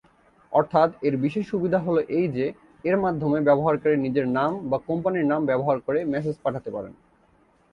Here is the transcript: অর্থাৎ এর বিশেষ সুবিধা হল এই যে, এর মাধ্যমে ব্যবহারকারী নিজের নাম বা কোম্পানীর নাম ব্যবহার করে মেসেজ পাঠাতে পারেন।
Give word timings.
অর্থাৎ 0.53 0.89
এর 1.03 1.15
বিশেষ 1.17 1.43
সুবিধা 1.49 1.79
হল 1.79 1.97
এই 2.09 2.27
যে, 2.27 2.45
এর 2.83 2.95
মাধ্যমে 2.97 3.37
ব্যবহারকারী 3.41 3.95
নিজের 3.97 4.25
নাম 4.29 4.51
বা 4.69 4.77
কোম্পানীর 4.87 5.25
নাম 5.25 5.41
ব্যবহার 5.45 5.77
করে 5.79 5.99
মেসেজ 6.05 6.35
পাঠাতে 6.43 6.69
পারেন। 6.71 6.93